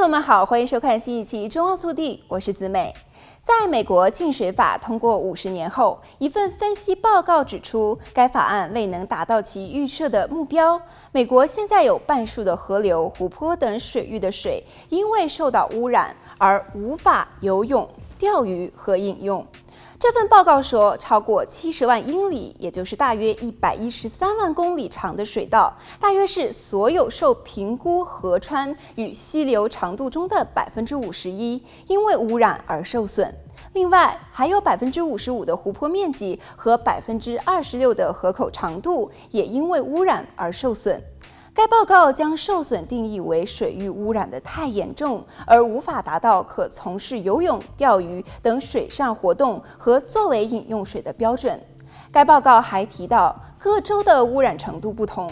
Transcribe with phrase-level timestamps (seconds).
[0.00, 2.94] 朋友们好，欢迎收看新一期《中澳速递》，我是子美。
[3.42, 10.80] 在美国净水法通过五十年后，一份分析报告指出，该法案未能达到其预设的目标。
[11.12, 17.86] 美国现在有半数的河流、湖泊等水域的水，因为受到污染而无法游泳、
[18.18, 19.46] 钓鱼和饮用。
[20.00, 33.30] 这份报告说，超过七十万英里，也就是大约一百一十三万公里长的水道，大约是所有受评估河川与溪流长度中的百分之五十一，因为污染而受损。
[33.74, 40.98] 另外，还有百分之五十五的湖泊面积和百分之二十六的河口长度也因为污染而受损。
[41.60, 51.62] 该报告将受损定义为水域污染的太严重，而无法达到可从事游泳、钓鱼等水上活动和作为饮用水的标准。
[52.10, 55.30] 该报告还提到，各州的污染程度不同。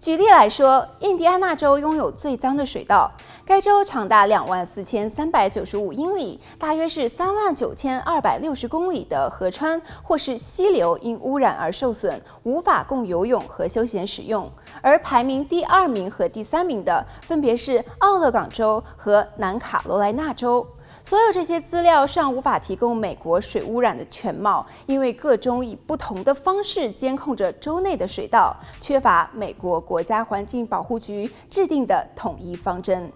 [0.00, 3.10] 举例来说，印第安纳州拥有最脏的水道，
[3.44, 14.48] 该州长达两万四千三百九十五英里，大约是三万九千二百六十公里的河川或是溪流因污染而受损，无法供游泳和休闲使用。
[14.80, 20.64] 而排名第二名和第三名的分别是奥勒冈州和南卡罗来纳州。
[21.04, 33.10] 所有这些资料尚无法提供美国水污染的全貌，因为各州以不同的方式监控着州内的水道，缺乏美国国家环境保护局制定的统一方针。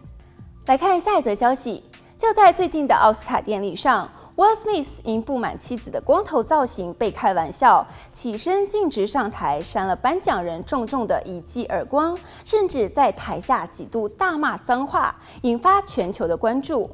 [0.66, 1.82] 来看下一则消息，
[2.16, 16.90] 就在最近的奥斯卡典礼上，Will Smith 因不满妻子的光头造型被开玩笑，起身径直上台，扇了颁奖人重重的一记耳光，甚至在台下几度大骂脏话，引发全球的关注。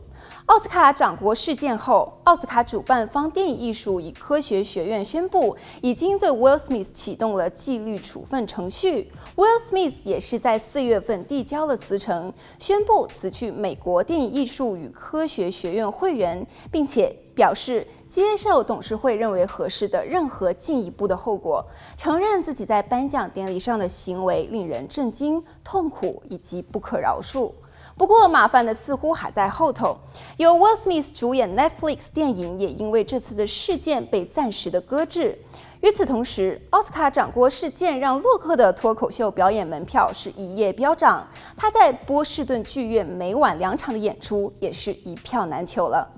[0.46, 9.12] 奥斯卡掌国事件后，奥斯卡主办方电影艺术与科学学院宣布，已经对 Will Smith 启动了纪律处分程序。
[9.36, 21.64] Will Smith 也是在四月份递交了辞呈，宣布辞去美国电影艺术与科学学院会员，并且表示接受董事会认为合适的任何进一步的后果，
[21.96, 27.52] 承认自己在颁奖典礼上的行为令人震惊、痛苦以及不可饶恕。
[27.96, 29.96] 不过，麻烦的似乎还在后头。
[30.36, 35.38] 由 Will Smith 主演 Netflix 电影也因为这次的事件被暂时的搁置。
[35.80, 41.24] 与此同时，奥斯卡掌国事件让洛克的脱口秀表演门票是一夜飙涨，
[41.56, 46.17] 他在波士顿剧院每晚两场的演出也是一票难求了。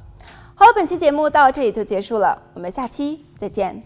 [0.61, 3.83] 好了，本期节目到这里就结束了，我们下期再见。